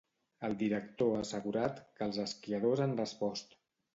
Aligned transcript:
El 0.47 0.53
director 0.61 1.11
ha 1.17 1.19
assegurat 1.25 1.77
que 1.99 2.07
els 2.07 2.19
esquiadors 2.25 2.83
han 2.87 2.95
respost. 3.05 3.57